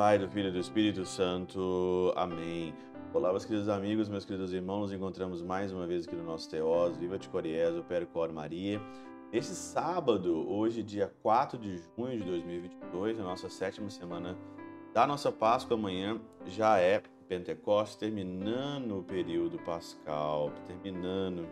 Pai, 0.00 0.18
do 0.18 0.30
Filho 0.30 0.48
e 0.48 0.52
do 0.52 0.58
Espírito 0.58 1.04
Santo. 1.04 2.10
Amém. 2.16 2.74
Olá, 3.12 3.28
meus 3.32 3.44
queridos 3.44 3.68
amigos, 3.68 4.08
meus 4.08 4.24
queridos 4.24 4.50
irmãos, 4.50 4.80
nos 4.80 4.92
encontramos 4.94 5.42
mais 5.42 5.72
uma 5.74 5.86
vez 5.86 6.06
aqui 6.06 6.16
no 6.16 6.24
nosso 6.24 6.48
Teós, 6.48 6.96
Viva 6.96 7.18
de 7.18 7.28
Coriezo, 7.28 7.82
Percor 7.82 8.32
Maria. 8.32 8.80
Este 9.30 9.52
sábado, 9.52 10.50
hoje, 10.50 10.82
dia 10.82 11.12
4 11.22 11.58
de 11.58 11.76
junho 11.76 12.18
de 12.18 12.24
2022, 12.24 13.20
a 13.20 13.22
nossa 13.22 13.50
sétima 13.50 13.90
semana 13.90 14.38
da 14.94 15.06
nossa 15.06 15.30
Páscoa, 15.30 15.76
amanhã 15.76 16.18
já 16.46 16.78
é 16.78 17.02
Pentecostes, 17.28 17.98
terminando 17.98 19.00
o 19.00 19.02
período 19.02 19.58
pascal, 19.58 20.50
terminando 20.66 21.46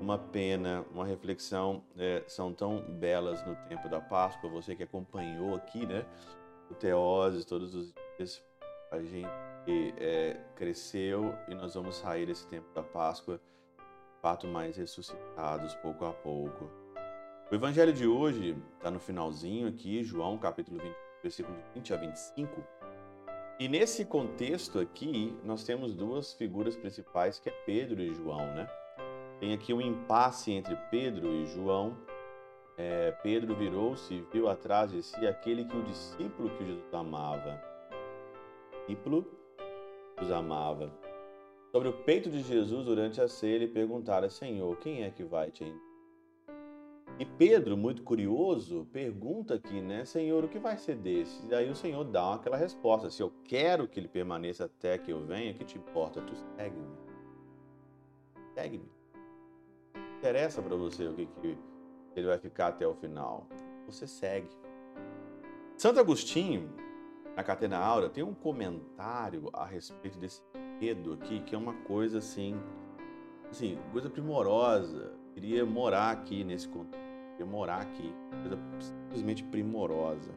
uma 0.00 0.16
pena, 0.16 0.86
uma 0.90 1.04
reflexão, 1.04 1.82
é, 1.98 2.24
são 2.28 2.50
tão 2.50 2.80
belas 2.80 3.46
no 3.46 3.54
tempo 3.68 3.90
da 3.90 4.00
Páscoa, 4.00 4.48
você 4.48 4.74
que 4.74 4.84
acompanhou 4.84 5.54
aqui, 5.54 5.84
né, 5.84 6.06
o 6.70 6.74
Teose 6.74 7.46
todos 7.46 7.74
os 7.74 7.92
dias, 8.16 8.42
a 8.90 9.00
gente 9.00 9.94
é, 9.98 10.40
cresceu 10.56 11.34
e 11.48 11.54
nós 11.54 11.74
vamos 11.74 11.96
sair 11.96 12.26
desse 12.26 12.46
tempo 12.46 12.72
da 12.74 12.82
Páscoa, 12.82 13.40
fato 14.20 14.46
mais 14.46 14.76
ressuscitados 14.76 15.74
pouco 15.76 16.04
a 16.04 16.12
pouco. 16.12 16.70
O 17.50 17.54
evangelho 17.54 17.92
de 17.92 18.06
hoje 18.06 18.56
está 18.76 18.90
no 18.90 18.98
finalzinho 18.98 19.68
aqui, 19.68 20.02
João 20.02 20.38
capítulo 20.38 20.78
20, 20.78 20.94
versículo 21.22 21.56
20 21.74 21.94
a 21.94 21.96
25. 21.96 22.64
E 23.60 23.68
nesse 23.68 24.04
contexto 24.04 24.80
aqui, 24.80 25.36
nós 25.44 25.62
temos 25.62 25.94
duas 25.94 26.32
figuras 26.32 26.74
principais, 26.74 27.38
que 27.38 27.48
é 27.48 27.52
Pedro 27.64 28.02
e 28.02 28.12
João, 28.12 28.44
né? 28.54 28.66
Tem 29.38 29.52
aqui 29.52 29.72
um 29.72 29.80
impasse 29.80 30.50
entre 30.52 30.74
Pedro 30.90 31.28
e 31.28 31.46
João. 31.46 31.96
É, 32.76 33.12
Pedro 33.22 33.54
virou-se 33.54 34.12
e 34.12 34.26
viu 34.32 34.48
atrás 34.48 34.90
de 34.90 35.02
si 35.02 35.26
aquele 35.26 35.64
que 35.64 35.76
o 35.76 35.82
discípulo 35.84 36.50
que 36.50 36.64
Jesus 36.64 36.92
amava. 36.92 37.62
Discípulo 38.80 39.24
os 40.20 40.30
amava. 40.30 40.92
Sobre 41.70 41.88
o 41.88 41.92
peito 41.92 42.30
de 42.30 42.40
Jesus 42.42 42.84
durante 42.84 43.20
a 43.20 43.28
ceia, 43.28 43.54
ele 43.54 43.68
perguntara: 43.68 44.28
Senhor, 44.28 44.76
quem 44.76 45.02
é 45.02 45.10
que 45.10 45.24
vai 45.24 45.50
te 45.50 45.64
E 47.18 47.24
Pedro, 47.24 47.76
muito 47.76 48.02
curioso, 48.02 48.88
pergunta 48.92 49.54
aqui, 49.54 49.80
né, 49.80 50.04
Senhor, 50.04 50.44
o 50.44 50.48
que 50.48 50.58
vai 50.58 50.76
ser 50.76 50.96
desse? 50.96 51.46
E 51.48 51.54
aí 51.54 51.70
o 51.70 51.76
Senhor 51.76 52.04
dá 52.04 52.34
aquela 52.34 52.56
resposta: 52.56 53.10
Se 53.10 53.22
eu 53.22 53.32
quero 53.44 53.86
que 53.86 54.00
ele 54.00 54.08
permaneça 54.08 54.64
até 54.64 54.98
que 54.98 55.12
eu 55.12 55.24
venha, 55.24 55.54
que 55.54 55.64
te 55.64 55.78
importa? 55.78 56.20
Tu 56.20 56.34
segue-me. 56.56 56.96
Segue-me. 58.54 58.88
Interessa 60.18 60.62
para 60.62 60.76
você 60.76 61.06
o 61.06 61.14
que, 61.14 61.26
que 61.26 61.58
ele 62.20 62.26
vai 62.26 62.38
ficar 62.38 62.68
até 62.68 62.86
o 62.86 62.94
final. 62.94 63.46
Você 63.86 64.06
segue. 64.06 64.48
Santo 65.76 66.00
Agostinho, 66.00 66.70
na 67.36 67.42
Catena 67.42 67.78
Aura, 67.78 68.08
tem 68.08 68.22
um 68.22 68.34
comentário 68.34 69.50
a 69.52 69.64
respeito 69.64 70.18
desse 70.18 70.40
medo 70.80 71.14
aqui, 71.14 71.40
que 71.40 71.54
é 71.54 71.58
uma 71.58 71.74
coisa 71.74 72.18
assim, 72.18 72.54
assim, 73.50 73.78
coisa 73.92 74.08
primorosa. 74.08 75.12
Queria 75.32 75.66
morar 75.66 76.10
aqui 76.10 76.44
nesse 76.44 76.68
contexto, 76.68 77.02
queria 77.32 77.46
morar 77.46 77.80
aqui, 77.80 78.14
coisa 78.42 78.58
simplesmente 78.78 79.42
primorosa. 79.44 80.30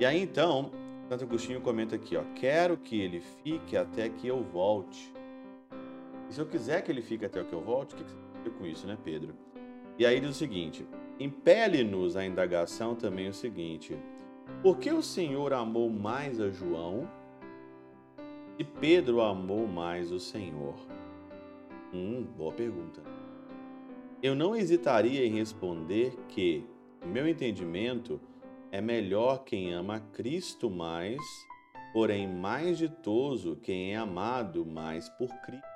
E 0.00 0.04
aí 0.04 0.20
então, 0.20 0.72
Santo 1.08 1.24
Agostinho 1.24 1.60
comenta 1.60 1.94
aqui, 1.94 2.16
ó, 2.16 2.24
quero 2.34 2.76
que 2.76 3.00
ele 3.00 3.20
fique 3.20 3.76
até 3.76 4.08
que 4.08 4.26
eu 4.26 4.42
volte. 4.42 5.14
E 6.28 6.34
se 6.34 6.40
eu 6.40 6.46
quiser 6.46 6.82
que 6.82 6.90
ele 6.90 7.02
fique 7.02 7.24
até 7.24 7.44
que 7.44 7.52
eu 7.52 7.60
volte, 7.60 7.94
o 7.94 7.98
que 7.98 8.04
você 8.04 8.16
quer 8.42 8.50
com 8.58 8.66
isso, 8.66 8.86
né, 8.86 8.98
Pedro? 9.04 9.34
E 10.02 10.04
aí 10.04 10.18
diz 10.18 10.30
o 10.30 10.34
seguinte: 10.34 10.84
impele-nos 11.20 12.16
a 12.16 12.26
indagação 12.26 12.92
também 12.92 13.28
o 13.28 13.32
seguinte: 13.32 13.96
por 14.60 14.76
que 14.78 14.90
o 14.90 15.00
Senhor 15.00 15.52
amou 15.52 15.88
mais 15.88 16.40
a 16.40 16.50
João 16.50 17.08
e 18.58 18.64
Pedro 18.64 19.20
amou 19.20 19.64
mais 19.64 20.10
o 20.10 20.18
Senhor? 20.18 20.74
Hum, 21.94 22.26
boa 22.36 22.52
pergunta. 22.52 23.00
Eu 24.20 24.34
não 24.34 24.56
hesitaria 24.56 25.24
em 25.24 25.30
responder 25.30 26.16
que, 26.26 26.66
no 27.00 27.06
meu 27.06 27.28
entendimento, 27.28 28.20
é 28.72 28.80
melhor 28.80 29.44
quem 29.44 29.72
ama 29.72 30.00
Cristo 30.12 30.68
mais, 30.68 31.20
porém 31.92 32.26
mais 32.26 32.76
ditoso 32.76 33.54
quem 33.62 33.92
é 33.92 33.96
amado 33.98 34.66
mais 34.66 35.08
por 35.10 35.28
Cristo. 35.42 35.71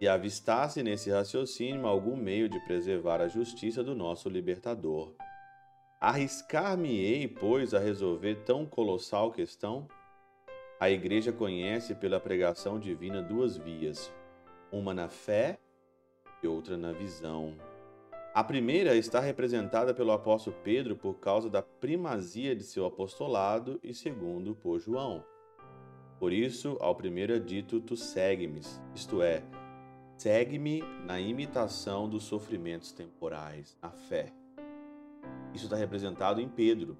E 0.00 0.08
avistasse 0.08 0.82
nesse 0.82 1.10
raciocínio 1.10 1.86
algum 1.86 2.16
meio 2.16 2.48
de 2.48 2.58
preservar 2.60 3.20
a 3.20 3.28
justiça 3.28 3.82
do 3.82 3.94
nosso 3.94 4.28
libertador. 4.28 5.14
Arriscar-me-ei, 6.00 7.28
pois, 7.28 7.72
a 7.72 7.78
resolver 7.78 8.44
tão 8.44 8.66
colossal 8.66 9.30
questão? 9.30 9.88
A 10.78 10.90
Igreja 10.90 11.32
conhece 11.32 11.94
pela 11.94 12.20
pregação 12.20 12.78
divina 12.78 13.22
duas 13.22 13.56
vias, 13.56 14.12
uma 14.70 14.92
na 14.92 15.08
fé 15.08 15.58
e 16.42 16.46
outra 16.46 16.76
na 16.76 16.92
visão. 16.92 17.54
A 18.34 18.42
primeira 18.42 18.96
está 18.96 19.20
representada 19.20 19.94
pelo 19.94 20.10
apóstolo 20.10 20.56
Pedro 20.64 20.96
por 20.96 21.14
causa 21.14 21.48
da 21.48 21.62
primazia 21.62 22.54
de 22.54 22.64
seu 22.64 22.84
apostolado 22.84 23.78
e 23.82 23.94
segundo 23.94 24.56
por 24.56 24.80
João. 24.80 25.24
Por 26.18 26.32
isso, 26.32 26.76
ao 26.80 26.96
primeiro 26.96 27.32
é 27.32 27.38
dito: 27.38 27.80
Tu 27.80 27.96
segue-me, 27.96 28.60
isto 28.94 29.22
é, 29.22 29.42
segue-me 30.16 30.82
na 31.04 31.20
imitação 31.20 32.08
dos 32.08 32.24
sofrimentos 32.24 32.92
temporais, 32.92 33.76
na 33.82 33.90
fé. 33.90 34.32
Isso 35.52 35.64
está 35.64 35.76
representado 35.76 36.40
em 36.40 36.48
Pedro. 36.48 36.96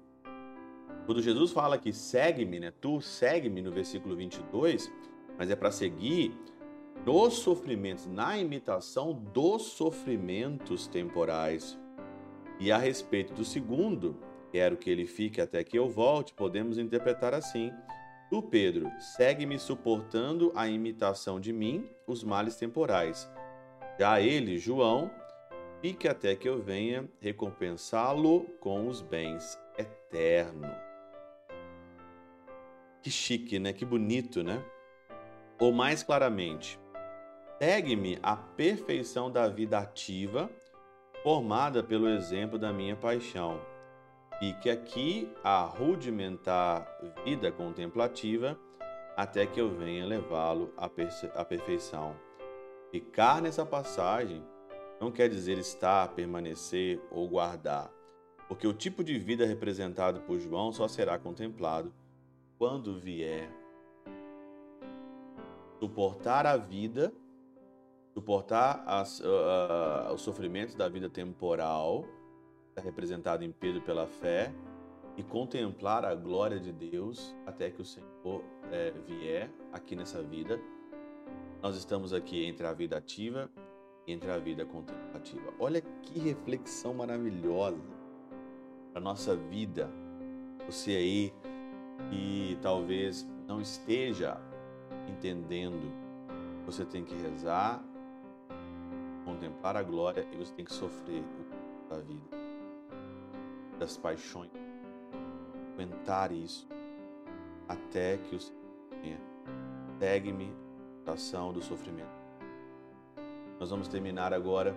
Quando 1.05 1.21
Jesus 1.21 1.51
fala 1.51 1.77
que 1.77 1.93
segue-me, 1.93 2.59
né? 2.59 2.71
Tu 2.81 2.99
segue-me 3.01 3.61
no 3.61 3.71
versículo 3.71 4.15
22, 4.15 4.91
mas 5.37 5.49
é 5.49 5.55
para 5.55 5.71
seguir 5.71 6.35
nos 7.05 7.35
sofrimentos, 7.35 8.07
na 8.07 8.37
imitação 8.37 9.13
dos 9.13 9.63
sofrimentos 9.63 10.87
temporais. 10.87 11.77
E 12.59 12.71
a 12.71 12.77
respeito 12.77 13.33
do 13.33 13.43
segundo, 13.43 14.17
quero 14.51 14.77
que 14.77 14.89
ele 14.89 15.05
fique 15.05 15.41
até 15.41 15.63
que 15.63 15.77
eu 15.77 15.89
volte, 15.89 16.33
podemos 16.33 16.77
interpretar 16.77 17.33
assim: 17.33 17.71
Tu, 18.29 18.41
Pedro, 18.41 18.91
segue-me 18.99 19.59
suportando 19.59 20.51
a 20.55 20.67
imitação 20.67 21.39
de 21.39 21.53
mim, 21.53 21.87
os 22.07 22.23
males 22.23 22.55
temporais. 22.55 23.29
Já 23.99 24.19
ele, 24.19 24.57
João, 24.57 25.11
fique 25.81 26.07
até 26.07 26.35
que 26.35 26.49
eu 26.49 26.61
venha 26.61 27.07
recompensá-lo 27.21 28.45
com 28.59 28.87
os 28.87 29.01
bens 29.01 29.59
eternos. 29.77 30.71
Que 33.01 33.11
chique, 33.11 33.59
né? 33.59 33.71
Que 33.71 33.85
bonito, 33.85 34.43
né? 34.43 34.63
Ou 35.59 35.71
mais 35.71 36.01
claramente, 36.01 36.79
segue-me 37.59 38.17
a 38.23 38.35
perfeição 38.35 39.29
da 39.31 39.47
vida 39.47 39.77
ativa, 39.77 40.49
formada 41.21 41.83
pelo 41.83 42.09
exemplo 42.09 42.57
da 42.57 42.73
minha 42.73 42.95
paixão. 42.95 43.61
Fique 44.39 44.69
aqui 44.69 45.29
a 45.43 45.63
rudimentar 45.63 46.85
vida 47.23 47.51
contemplativa 47.51 48.59
até 49.15 49.45
que 49.45 49.61
eu 49.61 49.69
venha 49.69 50.05
levá-lo 50.05 50.73
à 50.75 50.89
perfeição. 51.45 52.15
Ficar 52.91 53.41
nessa 53.41 53.65
passagem 53.65 54.43
não 54.99 55.09
quer 55.09 55.29
dizer 55.29 55.57
estar, 55.57 56.09
permanecer 56.09 57.01
ou 57.11 57.27
guardar, 57.29 57.89
porque 58.47 58.67
o 58.67 58.73
tipo 58.73 59.03
de 59.03 59.17
vida 59.17 59.45
representado 59.45 60.19
por 60.21 60.37
João 60.39 60.71
só 60.71 60.87
será 60.87 61.17
contemplado 61.17 61.93
quando 62.57 62.99
vier. 62.99 63.49
Suportar 65.79 66.45
a 66.45 66.57
vida, 66.57 67.13
suportar 68.13 68.83
as, 68.85 69.19
uh, 69.19 70.13
os 70.13 70.21
sofrimentos 70.21 70.75
da 70.75 70.87
vida 70.89 71.09
temporal, 71.09 72.05
representado 72.81 73.43
em 73.43 73.51
Pedro 73.51 73.81
pela 73.81 74.07
fé, 74.07 74.53
e 75.17 75.23
contemplar 75.23 76.03
a 76.03 76.13
glória 76.13 76.59
de 76.59 76.73
Deus 76.73 77.33
até 77.45 77.69
que 77.69 77.81
o 77.81 77.85
Senhor 77.85 78.43
é, 78.69 78.91
vier 79.07 79.49
aqui 79.71 79.95
nessa 79.95 80.21
vida. 80.21 80.59
Nós 81.61 81.77
estamos 81.77 82.11
aqui 82.11 82.45
entre 82.45 82.67
a 82.67 82.73
vida 82.73 82.97
ativa 82.97 83.49
entre 84.07 84.29
a 84.29 84.37
vida 84.37 84.65
contemplativa. 84.65 85.53
Olha 85.59 85.81
que 85.81 86.19
reflexão 86.19 86.93
maravilhosa 86.93 87.81
para 88.91 89.01
nossa 89.01 89.35
vida. 89.35 89.89
Você 90.67 90.91
aí 90.91 91.33
que 92.09 92.57
talvez 92.61 93.27
não 93.47 93.61
esteja 93.61 94.37
entendendo, 95.07 95.91
você 96.65 96.85
tem 96.85 97.03
que 97.03 97.15
rezar, 97.15 97.83
contemplar 99.23 99.75
a 99.75 99.83
glória 99.83 100.27
e 100.31 100.37
você 100.37 100.53
tem 100.53 100.65
que 100.65 100.73
sofrer 100.73 101.21
o 101.21 101.89
da 101.89 101.99
vida, 101.99 102.37
das 103.85 103.97
paixões, 103.97 104.51
aguentar 105.73 106.31
isso 106.31 106.67
até 107.67 108.17
que 108.17 108.35
o 108.35 108.39
Senhor 108.39 108.59
venha. 109.01 109.19
Segue-me 109.99 110.51
a 111.05 111.11
ação 111.11 111.53
do 111.53 111.61
sofrimento 111.61 112.25
nós 113.59 113.69
vamos 113.69 113.87
terminar 113.87 114.33
agora 114.33 114.75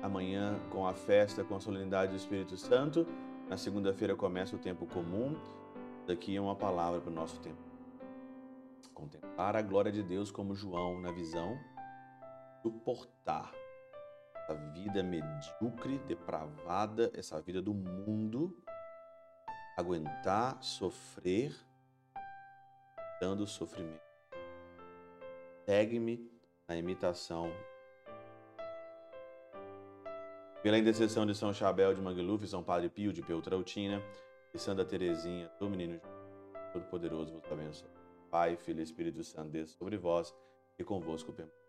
amanhã 0.00 0.58
com 0.70 0.86
a 0.86 0.94
festa, 0.94 1.42
com 1.42 1.56
a 1.56 1.60
solenidade 1.60 2.12
do 2.12 2.16
Espírito 2.16 2.56
Santo. 2.56 3.06
Na 3.48 3.56
segunda-feira 3.56 4.14
começa 4.14 4.54
o 4.54 4.58
tempo 4.58 4.86
comum. 4.86 5.36
Daqui 6.06 6.36
é 6.36 6.40
uma 6.40 6.54
palavra 6.54 7.00
para 7.00 7.10
o 7.10 7.14
nosso 7.14 7.40
tempo. 7.40 7.58
Contemplar 8.92 9.56
a 9.56 9.62
glória 9.62 9.90
de 9.90 10.02
Deus 10.02 10.30
como 10.30 10.54
João 10.54 11.00
na 11.00 11.10
visão, 11.10 11.58
suportar 12.62 13.52
essa 14.44 14.54
vida 14.54 15.02
medíocre, 15.02 15.98
depravada, 16.06 17.10
essa 17.14 17.40
vida 17.40 17.62
do 17.62 17.72
mundo, 17.72 18.54
aguentar, 19.76 20.62
sofrer, 20.62 21.54
dando 23.20 23.46
sofrimento. 23.46 24.02
Segue-me 25.64 26.30
na 26.68 26.76
imitação. 26.76 27.50
Pela 30.62 30.78
intercessão 30.78 31.26
de 31.26 31.34
São 31.34 31.52
Chabel 31.52 31.94
de 31.94 32.00
Mangluf, 32.00 32.46
São 32.46 32.62
Padre 32.62 32.90
Pio 32.90 33.12
de 33.12 33.22
Peltrautina 33.22 34.02
e 34.52 34.58
Santa 34.58 34.84
Teresinha 34.84 35.50
do 35.58 35.68
Menino 35.68 36.00
Todo-Poderoso 36.72 37.32
vos 37.32 37.52
abençoe. 37.52 37.88
Pai, 38.30 38.56
Filho 38.56 38.80
e 38.80 38.82
Espírito 38.82 39.22
Santo, 39.24 39.50
desça 39.50 39.76
sobre 39.78 39.96
vós 39.96 40.34
e 40.78 40.84
convosco 40.84 41.32
permaneça 41.32 41.63